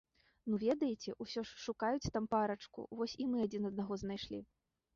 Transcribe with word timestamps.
Ну 0.51 0.57
ведаеце, 0.61 1.09
усё 1.25 1.43
ж 1.49 1.59
шукаюць 1.67 2.11
там 2.17 2.25
парачку, 2.33 2.89
вось 2.97 3.17
і 3.27 3.31
мы 3.35 3.47
адзін 3.47 3.71
аднаго 3.73 4.03
знайшлі. 4.05 4.45